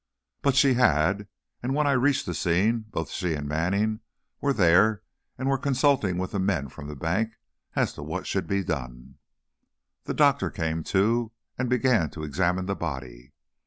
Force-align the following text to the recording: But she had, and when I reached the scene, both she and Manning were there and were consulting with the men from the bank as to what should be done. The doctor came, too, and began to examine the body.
But 0.41 0.55
she 0.55 0.73
had, 0.73 1.27
and 1.61 1.75
when 1.75 1.85
I 1.85 1.91
reached 1.91 2.25
the 2.25 2.33
scene, 2.33 2.85
both 2.89 3.11
she 3.11 3.35
and 3.35 3.47
Manning 3.47 3.99
were 4.39 4.51
there 4.51 5.03
and 5.37 5.47
were 5.47 5.59
consulting 5.59 6.17
with 6.17 6.31
the 6.31 6.39
men 6.39 6.69
from 6.69 6.87
the 6.87 6.95
bank 6.95 7.33
as 7.75 7.93
to 7.93 8.01
what 8.01 8.25
should 8.25 8.47
be 8.47 8.63
done. 8.63 9.19
The 10.05 10.15
doctor 10.15 10.49
came, 10.49 10.83
too, 10.83 11.33
and 11.55 11.69
began 11.69 12.09
to 12.09 12.23
examine 12.23 12.65
the 12.65 12.73
body. 12.75 13.33